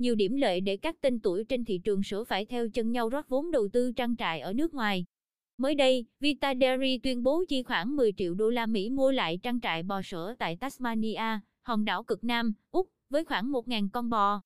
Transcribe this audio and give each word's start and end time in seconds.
nhiều 0.00 0.14
điểm 0.14 0.36
lợi 0.36 0.60
để 0.60 0.76
các 0.76 1.00
tên 1.00 1.20
tuổi 1.20 1.44
trên 1.44 1.64
thị 1.64 1.80
trường 1.84 2.02
sữa 2.02 2.24
phải 2.24 2.46
theo 2.46 2.68
chân 2.68 2.92
nhau 2.92 3.08
rót 3.08 3.28
vốn 3.28 3.50
đầu 3.50 3.68
tư 3.72 3.92
trang 3.92 4.16
trại 4.16 4.40
ở 4.40 4.52
nước 4.52 4.74
ngoài. 4.74 5.04
Mới 5.58 5.74
đây, 5.74 6.04
Vita 6.20 6.54
Dairy 6.60 6.98
tuyên 6.98 7.22
bố 7.22 7.44
chi 7.48 7.62
khoảng 7.62 7.96
10 7.96 8.12
triệu 8.16 8.34
đô 8.34 8.50
la 8.50 8.66
Mỹ 8.66 8.90
mua 8.90 9.10
lại 9.10 9.38
trang 9.42 9.60
trại 9.60 9.82
bò 9.82 10.02
sữa 10.02 10.34
tại 10.38 10.56
Tasmania, 10.56 11.40
hòn 11.62 11.84
đảo 11.84 12.02
cực 12.02 12.24
Nam, 12.24 12.52
Úc, 12.70 12.88
với 13.10 13.24
khoảng 13.24 13.52
1.000 13.52 13.88
con 13.92 14.10
bò. 14.10 14.40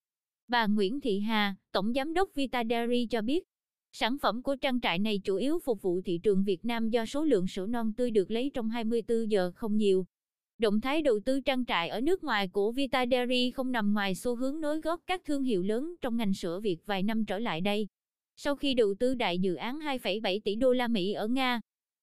Bà 0.48 0.67
Nguyễn 0.67 1.01
Thị 1.01 1.21
Hà, 1.21 1.55
Tổng 1.73 1.93
Giám 1.93 2.14
đốc 2.14 2.34
Vita 2.34 2.62
Dairy 2.71 3.07
cho 3.07 3.23
biết, 3.23 3.45
sản 3.93 4.16
phẩm 4.18 4.43
của 4.43 4.57
trang 4.57 4.80
trại 4.80 4.98
này 4.98 5.21
chủ 5.25 5.36
yếu 5.36 5.59
phục 5.59 5.82
vụ 5.82 6.00
thị 6.05 6.21
trường 6.23 6.45
Việt 6.45 6.64
Nam 6.64 6.91
do 6.91 7.07
số 7.07 7.25
lượng 7.25 7.46
sữa 7.46 7.66
non 7.66 7.93
tươi 7.96 8.11
được 8.11 8.30
lấy 8.30 8.50
trong 8.55 8.71
24 8.71 9.30
giờ 9.30 9.52
không 9.55 9.77
nhiều. 9.77 10.07
Động 10.59 10.80
thái 10.80 11.02
đầu 11.02 11.21
tư 11.25 11.41
trang 11.41 11.64
trại 11.64 11.89
ở 11.89 12.00
nước 12.00 12.25
ngoài 12.25 12.48
của 12.48 12.73
Vita 12.73 13.04
Dairy 13.11 13.50
không 13.50 13.73
nằm 13.73 13.95
ngoài 13.95 14.14
xu 14.14 14.36
hướng 14.36 14.61
nối 14.61 14.80
gót 14.80 15.00
các 15.07 15.25
thương 15.25 15.43
hiệu 15.43 15.62
lớn 15.62 15.95
trong 16.00 16.16
ngành 16.16 16.34
sữa 16.34 16.61
Việt 16.61 16.86
vài 16.86 17.03
năm 17.03 17.25
trở 17.25 17.39
lại 17.39 17.61
đây. 17.61 17.89
Sau 18.36 18.57
khi 18.57 18.75
đầu 18.75 18.94
tư 18.99 19.14
đại 19.14 19.39
dự 19.39 19.54
án 19.54 19.79
2,7 19.79 20.40
tỷ 20.44 20.54
đô 20.54 20.72
la 20.72 20.89
Mỹ 20.89 21.13
ở 21.13 21.27
Nga, 21.27 21.61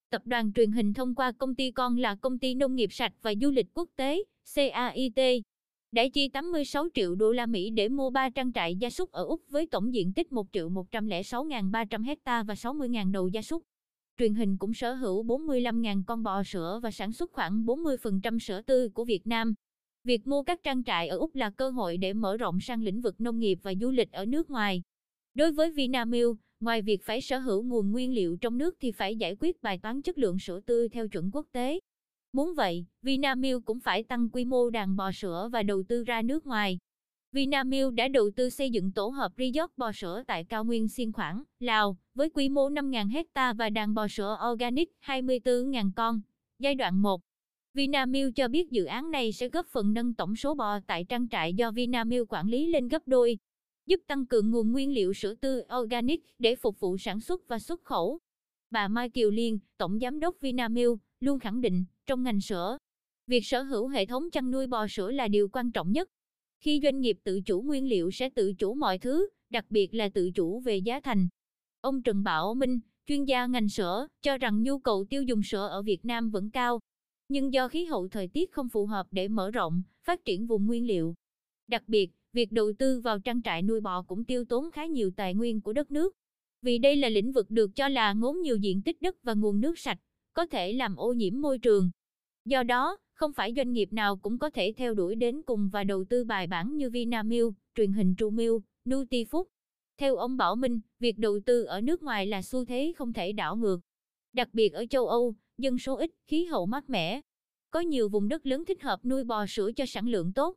tập 0.09 0.21
đoàn 0.25 0.53
truyền 0.53 0.71
hình 0.71 0.93
thông 0.93 1.15
qua 1.15 1.31
công 1.31 1.55
ty 1.55 1.71
con 1.71 1.97
là 1.97 2.15
Công 2.15 2.39
ty 2.39 2.55
Nông 2.55 2.75
nghiệp 2.75 2.93
sạch 2.93 3.13
và 3.21 3.33
Du 3.41 3.51
lịch 3.51 3.67
quốc 3.73 3.89
tế, 3.95 4.23
CAIT, 4.55 5.43
đã 5.91 6.03
chi 6.13 6.27
86 6.27 6.87
triệu 6.93 7.15
đô 7.15 7.31
la 7.31 7.45
Mỹ 7.45 7.69
để 7.69 7.89
mua 7.89 8.09
3 8.09 8.29
trang 8.29 8.53
trại 8.53 8.75
gia 8.75 8.89
súc 8.89 9.11
ở 9.11 9.23
Úc 9.25 9.41
với 9.49 9.67
tổng 9.67 9.93
diện 9.93 10.13
tích 10.13 10.31
1 10.31 10.47
triệu 10.53 10.69
106.300 10.69 12.03
hecta 12.03 12.43
và 12.43 12.53
60.000 12.53 13.11
đầu 13.11 13.27
gia 13.27 13.41
súc. 13.41 13.63
Truyền 14.21 14.35
hình 14.35 14.57
cũng 14.57 14.73
sở 14.73 14.93
hữu 14.93 15.23
45.000 15.23 16.03
con 16.07 16.23
bò 16.23 16.43
sữa 16.43 16.79
và 16.83 16.91
sản 16.91 17.11
xuất 17.11 17.31
khoảng 17.31 17.65
40% 17.65 18.39
sữa 18.39 18.61
tươi 18.61 18.89
của 18.89 19.05
Việt 19.05 19.27
Nam. 19.27 19.53
Việc 20.03 20.27
mua 20.27 20.43
các 20.43 20.63
trang 20.63 20.83
trại 20.83 21.07
ở 21.07 21.17
Úc 21.17 21.35
là 21.35 21.49
cơ 21.49 21.69
hội 21.69 21.97
để 21.97 22.13
mở 22.13 22.37
rộng 22.37 22.59
sang 22.61 22.83
lĩnh 22.83 23.01
vực 23.01 23.21
nông 23.21 23.39
nghiệp 23.39 23.59
và 23.63 23.73
du 23.81 23.91
lịch 23.91 24.11
ở 24.11 24.25
nước 24.25 24.49
ngoài. 24.49 24.81
Đối 25.33 25.51
với 25.51 25.71
Vinamilk, 25.71 26.37
ngoài 26.59 26.81
việc 26.81 27.03
phải 27.03 27.21
sở 27.21 27.39
hữu 27.39 27.63
nguồn 27.63 27.91
nguyên 27.91 28.13
liệu 28.13 28.37
trong 28.41 28.57
nước 28.57 28.75
thì 28.79 28.91
phải 28.91 29.15
giải 29.15 29.35
quyết 29.39 29.61
bài 29.61 29.79
toán 29.83 30.01
chất 30.01 30.17
lượng 30.17 30.39
sữa 30.39 30.59
tươi 30.65 30.89
theo 30.89 31.07
chuẩn 31.07 31.31
quốc 31.33 31.47
tế. 31.51 31.79
Muốn 32.33 32.53
vậy, 32.55 32.85
Vinamilk 33.01 33.65
cũng 33.65 33.79
phải 33.79 34.03
tăng 34.03 34.29
quy 34.29 34.45
mô 34.45 34.69
đàn 34.69 34.95
bò 34.95 35.11
sữa 35.11 35.49
và 35.51 35.63
đầu 35.63 35.83
tư 35.87 36.03
ra 36.03 36.21
nước 36.21 36.47
ngoài. 36.47 36.79
Vinamilk 37.33 37.93
đã 37.93 38.07
đầu 38.07 38.29
tư 38.35 38.49
xây 38.49 38.69
dựng 38.69 38.91
tổ 38.91 39.07
hợp 39.07 39.31
resort 39.37 39.71
bò 39.77 39.91
sữa 39.91 40.23
tại 40.27 40.43
Cao 40.43 40.65
Nguyên 40.65 40.87
Xiên 40.87 41.11
Khoảng, 41.11 41.43
Lào, 41.59 41.97
với 42.15 42.29
quy 42.29 42.49
mô 42.49 42.69
5.000 42.69 43.09
hecta 43.11 43.53
và 43.53 43.69
đàn 43.69 43.93
bò 43.93 44.07
sữa 44.07 44.37
organic 44.51 44.91
24.000 45.05 45.91
con. 45.95 46.21
Giai 46.59 46.75
đoạn 46.75 47.01
1 47.01 47.21
Vinamilk 47.73 48.35
cho 48.35 48.47
biết 48.47 48.71
dự 48.71 48.85
án 48.85 49.11
này 49.11 49.31
sẽ 49.31 49.49
góp 49.49 49.67
phần 49.67 49.93
nâng 49.93 50.13
tổng 50.13 50.35
số 50.35 50.55
bò 50.55 50.79
tại 50.87 51.05
trang 51.09 51.29
trại 51.29 51.53
do 51.53 51.71
Vinamilk 51.71 52.33
quản 52.33 52.47
lý 52.47 52.65
lên 52.65 52.87
gấp 52.87 53.01
đôi, 53.05 53.37
giúp 53.85 53.99
tăng 54.07 54.25
cường 54.25 54.51
nguồn 54.51 54.71
nguyên 54.71 54.93
liệu 54.93 55.13
sữa 55.13 55.35
tươi 55.35 55.63
organic 55.79 56.25
để 56.39 56.55
phục 56.55 56.79
vụ 56.79 56.97
sản 56.97 57.19
xuất 57.19 57.47
và 57.47 57.59
xuất 57.59 57.83
khẩu. 57.83 58.19
Bà 58.69 58.87
Mai 58.87 59.09
Kiều 59.09 59.31
Liên, 59.31 59.59
Tổng 59.77 59.99
Giám 59.99 60.19
đốc 60.19 60.35
Vinamilk, 60.41 60.99
luôn 61.19 61.39
khẳng 61.39 61.61
định, 61.61 61.85
trong 62.05 62.23
ngành 62.23 62.41
sữa, 62.41 62.77
việc 63.27 63.45
sở 63.45 63.61
hữu 63.61 63.87
hệ 63.87 64.05
thống 64.05 64.31
chăn 64.31 64.51
nuôi 64.51 64.67
bò 64.67 64.87
sữa 64.87 65.11
là 65.11 65.27
điều 65.27 65.49
quan 65.49 65.71
trọng 65.71 65.91
nhất. 65.91 66.09
Khi 66.61 66.79
doanh 66.83 67.01
nghiệp 67.01 67.17
tự 67.23 67.41
chủ 67.41 67.61
nguyên 67.61 67.89
liệu 67.89 68.11
sẽ 68.11 68.29
tự 68.29 68.53
chủ 68.53 68.73
mọi 68.73 68.97
thứ, 68.97 69.29
đặc 69.49 69.65
biệt 69.69 69.93
là 69.93 70.09
tự 70.09 70.31
chủ 70.31 70.59
về 70.59 70.77
giá 70.77 70.99
thành. 70.99 71.27
Ông 71.81 72.03
Trần 72.03 72.23
Bảo 72.23 72.53
Minh, 72.53 72.79
chuyên 73.07 73.25
gia 73.25 73.45
ngành 73.45 73.69
sữa, 73.69 74.07
cho 74.21 74.37
rằng 74.37 74.63
nhu 74.63 74.79
cầu 74.79 75.05
tiêu 75.09 75.23
dùng 75.23 75.43
sữa 75.43 75.67
ở 75.67 75.81
Việt 75.81 76.05
Nam 76.05 76.29
vẫn 76.29 76.49
cao, 76.49 76.79
nhưng 77.29 77.53
do 77.53 77.67
khí 77.67 77.85
hậu 77.85 78.07
thời 78.07 78.27
tiết 78.27 78.51
không 78.51 78.69
phù 78.69 78.85
hợp 78.85 79.07
để 79.11 79.27
mở 79.27 79.51
rộng, 79.51 79.83
phát 80.03 80.25
triển 80.25 80.47
vùng 80.47 80.65
nguyên 80.65 80.87
liệu. 80.87 81.13
Đặc 81.67 81.83
biệt, 81.87 82.11
việc 82.33 82.51
đầu 82.51 82.73
tư 82.79 82.99
vào 82.99 83.19
trang 83.19 83.41
trại 83.41 83.61
nuôi 83.61 83.81
bò 83.81 84.01
cũng 84.01 84.23
tiêu 84.23 84.45
tốn 84.45 84.71
khá 84.71 84.85
nhiều 84.85 85.11
tài 85.15 85.33
nguyên 85.33 85.61
của 85.61 85.73
đất 85.73 85.91
nước. 85.91 86.15
Vì 86.61 86.77
đây 86.77 86.95
là 86.95 87.09
lĩnh 87.09 87.31
vực 87.31 87.49
được 87.49 87.75
cho 87.75 87.87
là 87.87 88.13
ngốn 88.13 88.41
nhiều 88.41 88.57
diện 88.57 88.81
tích 88.81 89.01
đất 89.01 89.23
và 89.23 89.33
nguồn 89.33 89.61
nước 89.61 89.79
sạch, 89.79 89.97
có 90.33 90.45
thể 90.45 90.73
làm 90.73 90.95
ô 90.95 91.13
nhiễm 91.13 91.41
môi 91.41 91.59
trường. 91.59 91.91
Do 92.45 92.63
đó, 92.63 92.97
không 93.21 93.33
phải 93.33 93.53
doanh 93.55 93.73
nghiệp 93.73 93.93
nào 93.93 94.17
cũng 94.17 94.39
có 94.39 94.49
thể 94.49 94.73
theo 94.77 94.93
đuổi 94.93 95.15
đến 95.15 95.41
cùng 95.41 95.69
và 95.69 95.83
đầu 95.83 96.03
tư 96.09 96.23
bài 96.23 96.47
bản 96.47 96.77
như 96.77 96.89
Vinamilk, 96.89 97.53
truyền 97.75 97.93
hình 97.93 98.15
Trumilk, 98.17 98.63
Nutifood. 98.85 99.43
Theo 99.97 100.15
ông 100.15 100.37
Bảo 100.37 100.55
Minh, 100.55 100.79
việc 100.99 101.17
đầu 101.17 101.39
tư 101.45 101.63
ở 101.63 101.81
nước 101.81 102.03
ngoài 102.03 102.27
là 102.27 102.41
xu 102.41 102.65
thế 102.65 102.93
không 102.97 103.13
thể 103.13 103.31
đảo 103.31 103.55
ngược. 103.55 103.79
Đặc 104.33 104.49
biệt 104.53 104.73
ở 104.73 104.85
châu 104.89 105.07
Âu, 105.07 105.35
dân 105.57 105.77
số 105.77 105.95
ít, 105.95 106.11
khí 106.27 106.45
hậu 106.45 106.65
mát 106.65 106.89
mẻ. 106.89 107.21
Có 107.71 107.79
nhiều 107.79 108.09
vùng 108.09 108.27
đất 108.27 108.45
lớn 108.45 108.65
thích 108.65 108.81
hợp 108.81 109.05
nuôi 109.05 109.23
bò 109.23 109.45
sữa 109.45 109.71
cho 109.75 109.85
sản 109.85 110.07
lượng 110.07 110.33
tốt. 110.33 110.55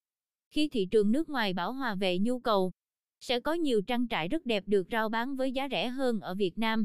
Khi 0.50 0.68
thị 0.68 0.88
trường 0.90 1.12
nước 1.12 1.28
ngoài 1.28 1.52
bảo 1.52 1.72
hòa 1.72 1.94
về 1.94 2.18
nhu 2.18 2.40
cầu, 2.40 2.72
sẽ 3.20 3.40
có 3.40 3.52
nhiều 3.52 3.82
trang 3.82 4.08
trại 4.08 4.28
rất 4.28 4.46
đẹp 4.46 4.64
được 4.66 4.86
rao 4.90 5.08
bán 5.08 5.36
với 5.36 5.52
giá 5.52 5.68
rẻ 5.70 5.88
hơn 5.88 6.20
ở 6.20 6.34
Việt 6.34 6.58
Nam. 6.58 6.84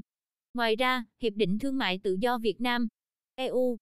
Ngoài 0.53 0.75
ra, 0.75 1.05
Hiệp 1.21 1.33
định 1.33 1.59
Thương 1.59 1.77
mại 1.77 1.99
Tự 2.03 2.17
do 2.21 2.37
Việt 2.37 2.61
Nam, 2.61 2.87
EU, 3.35 3.77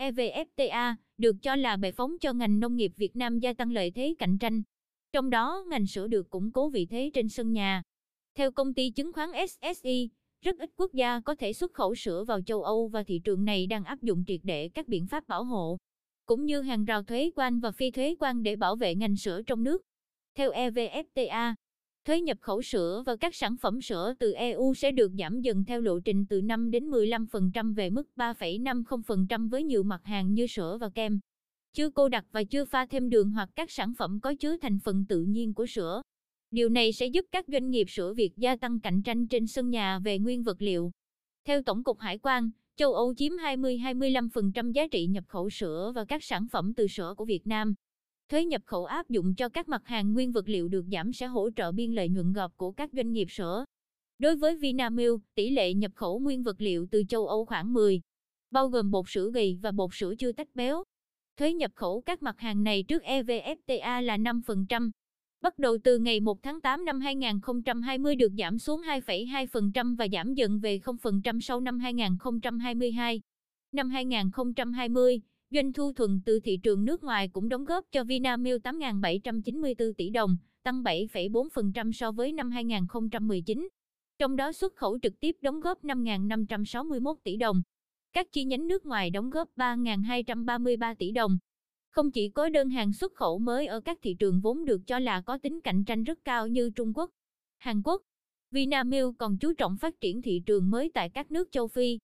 EVFTA, 0.00 0.94
được 1.18 1.36
cho 1.42 1.56
là 1.56 1.76
bệ 1.76 1.92
phóng 1.92 2.18
cho 2.20 2.32
ngành 2.32 2.60
nông 2.60 2.76
nghiệp 2.76 2.92
Việt 2.96 3.16
Nam 3.16 3.38
gia 3.38 3.52
tăng 3.52 3.72
lợi 3.72 3.90
thế 3.90 4.14
cạnh 4.18 4.38
tranh. 4.38 4.62
Trong 5.12 5.30
đó, 5.30 5.64
ngành 5.68 5.86
sữa 5.86 6.06
được 6.06 6.30
củng 6.30 6.52
cố 6.52 6.68
vị 6.68 6.86
thế 6.86 7.10
trên 7.14 7.28
sân 7.28 7.52
nhà. 7.52 7.82
Theo 8.34 8.52
công 8.52 8.74
ty 8.74 8.90
chứng 8.90 9.12
khoán 9.12 9.30
SSI, 9.48 10.08
rất 10.44 10.58
ít 10.58 10.70
quốc 10.76 10.92
gia 10.92 11.20
có 11.20 11.34
thể 11.34 11.52
xuất 11.52 11.72
khẩu 11.72 11.94
sữa 11.94 12.24
vào 12.24 12.42
châu 12.42 12.62
Âu 12.62 12.88
và 12.88 13.02
thị 13.02 13.20
trường 13.24 13.44
này 13.44 13.66
đang 13.66 13.84
áp 13.84 14.02
dụng 14.02 14.24
triệt 14.26 14.40
để 14.42 14.68
các 14.68 14.88
biện 14.88 15.06
pháp 15.06 15.28
bảo 15.28 15.44
hộ, 15.44 15.78
cũng 16.26 16.44
như 16.44 16.60
hàng 16.60 16.84
rào 16.84 17.02
thuế 17.02 17.30
quan 17.36 17.60
và 17.60 17.72
phi 17.72 17.90
thuế 17.90 18.14
quan 18.18 18.42
để 18.42 18.56
bảo 18.56 18.76
vệ 18.76 18.94
ngành 18.94 19.16
sữa 19.16 19.42
trong 19.46 19.62
nước. 19.62 19.82
Theo 20.34 20.50
EVFTA, 20.50 21.54
thuế 22.04 22.20
nhập 22.20 22.38
khẩu 22.40 22.62
sữa 22.62 23.02
và 23.06 23.16
các 23.16 23.34
sản 23.34 23.56
phẩm 23.56 23.80
sữa 23.80 24.14
từ 24.18 24.32
EU 24.32 24.74
sẽ 24.74 24.92
được 24.92 25.12
giảm 25.18 25.40
dần 25.40 25.64
theo 25.64 25.80
lộ 25.80 26.00
trình 26.00 26.26
từ 26.26 26.40
5 26.40 26.70
đến 26.70 26.90
15% 26.90 27.74
về 27.74 27.90
mức 27.90 28.08
3,50% 28.16 29.50
với 29.50 29.62
nhiều 29.62 29.82
mặt 29.82 30.00
hàng 30.04 30.34
như 30.34 30.46
sữa 30.46 30.78
và 30.80 30.88
kem. 30.88 31.20
Chưa 31.72 31.90
cô 31.90 32.08
đặc 32.08 32.24
và 32.32 32.44
chưa 32.44 32.64
pha 32.64 32.86
thêm 32.86 33.10
đường 33.10 33.30
hoặc 33.30 33.48
các 33.56 33.70
sản 33.70 33.92
phẩm 33.98 34.20
có 34.20 34.34
chứa 34.34 34.56
thành 34.56 34.78
phần 34.84 35.04
tự 35.08 35.22
nhiên 35.22 35.54
của 35.54 35.66
sữa. 35.66 36.02
Điều 36.50 36.68
này 36.68 36.92
sẽ 36.92 37.06
giúp 37.06 37.24
các 37.32 37.44
doanh 37.48 37.70
nghiệp 37.70 37.90
sữa 37.90 38.12
Việt 38.14 38.36
gia 38.36 38.56
tăng 38.56 38.80
cạnh 38.80 39.02
tranh 39.02 39.26
trên 39.26 39.46
sân 39.46 39.70
nhà 39.70 39.98
về 39.98 40.18
nguyên 40.18 40.42
vật 40.42 40.62
liệu. 40.62 40.90
Theo 41.44 41.62
Tổng 41.62 41.84
cục 41.84 41.98
Hải 41.98 42.18
quan, 42.18 42.50
châu 42.76 42.94
Âu 42.94 43.14
chiếm 43.14 43.32
20-25% 43.32 44.72
giá 44.72 44.86
trị 44.90 45.06
nhập 45.06 45.24
khẩu 45.28 45.50
sữa 45.50 45.92
và 45.94 46.04
các 46.04 46.24
sản 46.24 46.46
phẩm 46.52 46.74
từ 46.74 46.86
sữa 46.86 47.14
của 47.16 47.24
Việt 47.24 47.46
Nam. 47.46 47.74
Thuế 48.30 48.44
nhập 48.44 48.62
khẩu 48.66 48.84
áp 48.84 49.08
dụng 49.08 49.34
cho 49.34 49.48
các 49.48 49.68
mặt 49.68 49.82
hàng 49.84 50.12
nguyên 50.12 50.32
vật 50.32 50.48
liệu 50.48 50.68
được 50.68 50.84
giảm 50.92 51.12
sẽ 51.12 51.26
hỗ 51.26 51.50
trợ 51.56 51.72
biên 51.72 51.92
lợi 51.92 52.08
nhuận 52.08 52.32
gộp 52.32 52.56
của 52.56 52.72
các 52.72 52.90
doanh 52.92 53.12
nghiệp 53.12 53.30
sữa. 53.30 53.64
Đối 54.18 54.36
với 54.36 54.56
Vinamilk, 54.56 55.20
tỷ 55.34 55.50
lệ 55.50 55.74
nhập 55.74 55.92
khẩu 55.94 56.18
nguyên 56.18 56.42
vật 56.42 56.60
liệu 56.60 56.86
từ 56.90 57.02
châu 57.08 57.26
Âu 57.26 57.44
khoảng 57.44 57.72
10, 57.72 58.00
bao 58.50 58.68
gồm 58.68 58.90
bột 58.90 59.04
sữa 59.08 59.30
gầy 59.34 59.58
và 59.62 59.72
bột 59.72 59.90
sữa 59.92 60.14
chưa 60.18 60.32
tách 60.32 60.48
béo. 60.54 60.82
Thuế 61.36 61.52
nhập 61.52 61.70
khẩu 61.74 62.00
các 62.00 62.22
mặt 62.22 62.38
hàng 62.38 62.62
này 62.62 62.82
trước 62.82 63.02
EVFTA 63.02 64.02
là 64.02 64.16
5%. 64.16 64.90
Bắt 65.40 65.58
đầu 65.58 65.78
từ 65.84 65.98
ngày 65.98 66.20
1 66.20 66.42
tháng 66.42 66.60
8 66.60 66.84
năm 66.84 67.00
2020 67.00 68.16
được 68.16 68.32
giảm 68.38 68.58
xuống 68.58 68.82
2,2% 68.82 69.96
và 69.96 70.06
giảm 70.12 70.34
dần 70.34 70.60
về 70.60 70.78
0% 70.78 71.40
sau 71.40 71.60
năm 71.60 71.78
2022. 71.78 73.20
Năm 73.72 73.90
2020, 73.90 75.20
Doanh 75.54 75.72
thu 75.72 75.92
thuần 75.92 76.20
từ 76.24 76.40
thị 76.40 76.56
trường 76.62 76.84
nước 76.84 77.04
ngoài 77.04 77.28
cũng 77.28 77.48
đóng 77.48 77.64
góp 77.64 77.84
cho 77.92 78.04
Vinamilk 78.04 78.62
8.794 78.62 79.92
tỷ 79.96 80.10
đồng, 80.10 80.36
tăng 80.62 80.82
7,4% 80.82 81.92
so 81.92 82.12
với 82.12 82.32
năm 82.32 82.50
2019. 82.50 83.68
Trong 84.18 84.36
đó 84.36 84.52
xuất 84.52 84.76
khẩu 84.76 84.98
trực 85.02 85.20
tiếp 85.20 85.36
đóng 85.40 85.60
góp 85.60 85.84
5.561 85.84 87.14
tỷ 87.24 87.36
đồng. 87.36 87.62
Các 88.12 88.32
chi 88.32 88.44
nhánh 88.44 88.66
nước 88.66 88.86
ngoài 88.86 89.10
đóng 89.10 89.30
góp 89.30 89.48
3.233 89.56 90.94
tỷ 90.94 91.10
đồng. 91.10 91.38
Không 91.90 92.10
chỉ 92.10 92.28
có 92.28 92.48
đơn 92.48 92.68
hàng 92.70 92.92
xuất 92.92 93.14
khẩu 93.14 93.38
mới 93.38 93.66
ở 93.66 93.80
các 93.80 93.98
thị 94.02 94.14
trường 94.18 94.40
vốn 94.40 94.64
được 94.64 94.80
cho 94.86 94.98
là 94.98 95.20
có 95.20 95.38
tính 95.38 95.60
cạnh 95.60 95.84
tranh 95.84 96.04
rất 96.04 96.18
cao 96.24 96.46
như 96.48 96.70
Trung 96.70 96.92
Quốc, 96.94 97.10
Hàn 97.58 97.82
Quốc, 97.82 98.02
Vinamilk 98.50 99.14
còn 99.18 99.38
chú 99.38 99.52
trọng 99.52 99.76
phát 99.76 100.00
triển 100.00 100.22
thị 100.22 100.42
trường 100.46 100.70
mới 100.70 100.90
tại 100.94 101.10
các 101.10 101.30
nước 101.30 101.52
châu 101.52 101.68
Phi, 101.68 101.98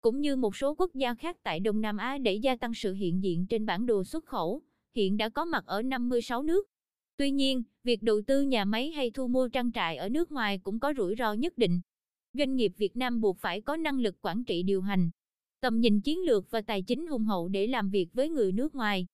cũng 0.00 0.20
như 0.20 0.36
một 0.36 0.56
số 0.56 0.74
quốc 0.74 0.94
gia 0.94 1.14
khác 1.14 1.36
tại 1.42 1.60
Đông 1.60 1.80
Nam 1.80 1.96
Á 1.96 2.18
để 2.18 2.34
gia 2.34 2.56
tăng 2.56 2.74
sự 2.74 2.94
hiện 2.94 3.22
diện 3.22 3.46
trên 3.46 3.66
bản 3.66 3.86
đồ 3.86 4.04
xuất 4.04 4.24
khẩu, 4.24 4.62
hiện 4.94 5.16
đã 5.16 5.28
có 5.28 5.44
mặt 5.44 5.64
ở 5.66 5.82
56 5.82 6.42
nước. 6.42 6.68
Tuy 7.16 7.30
nhiên, 7.30 7.62
việc 7.84 8.02
đầu 8.02 8.20
tư 8.26 8.42
nhà 8.42 8.64
máy 8.64 8.90
hay 8.90 9.10
thu 9.10 9.28
mua 9.28 9.48
trang 9.48 9.72
trại 9.72 9.96
ở 9.96 10.08
nước 10.08 10.32
ngoài 10.32 10.58
cũng 10.58 10.80
có 10.80 10.92
rủi 10.96 11.14
ro 11.18 11.32
nhất 11.32 11.58
định. 11.58 11.80
Doanh 12.32 12.56
nghiệp 12.56 12.72
Việt 12.76 12.96
Nam 12.96 13.20
buộc 13.20 13.38
phải 13.38 13.60
có 13.60 13.76
năng 13.76 13.98
lực 13.98 14.16
quản 14.22 14.44
trị 14.44 14.62
điều 14.62 14.82
hành, 14.82 15.10
tầm 15.60 15.80
nhìn 15.80 16.00
chiến 16.00 16.18
lược 16.18 16.50
và 16.50 16.60
tài 16.60 16.82
chính 16.82 17.06
hùng 17.06 17.24
hậu 17.24 17.48
để 17.48 17.66
làm 17.66 17.90
việc 17.90 18.08
với 18.12 18.28
người 18.28 18.52
nước 18.52 18.74
ngoài. 18.74 19.06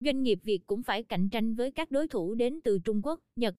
Doanh 0.00 0.22
nghiệp 0.22 0.38
Việt 0.42 0.66
cũng 0.66 0.82
phải 0.82 1.02
cạnh 1.02 1.28
tranh 1.28 1.54
với 1.54 1.70
các 1.70 1.90
đối 1.90 2.08
thủ 2.08 2.34
đến 2.34 2.60
từ 2.64 2.78
Trung 2.78 3.00
Quốc, 3.04 3.20
Nhật, 3.36 3.54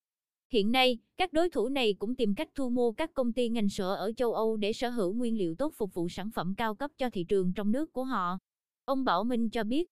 Hiện 0.53 0.71
nay, 0.71 0.97
các 1.17 1.33
đối 1.33 1.49
thủ 1.49 1.69
này 1.69 1.93
cũng 1.93 2.15
tìm 2.15 2.35
cách 2.35 2.49
thu 2.55 2.69
mua 2.69 2.91
các 2.91 3.13
công 3.13 3.33
ty 3.33 3.49
ngành 3.49 3.69
sữa 3.69 3.95
ở 3.99 4.11
châu 4.17 4.33
Âu 4.33 4.57
để 4.57 4.73
sở 4.73 4.89
hữu 4.89 5.13
nguyên 5.13 5.37
liệu 5.37 5.55
tốt 5.55 5.73
phục 5.77 5.93
vụ 5.93 6.09
sản 6.09 6.31
phẩm 6.31 6.53
cao 6.57 6.75
cấp 6.75 6.91
cho 6.97 7.09
thị 7.09 7.23
trường 7.23 7.53
trong 7.53 7.71
nước 7.71 7.93
của 7.93 8.03
họ. 8.03 8.37
Ông 8.85 9.03
Bảo 9.03 9.23
Minh 9.23 9.49
cho 9.49 9.63
biết, 9.63 9.89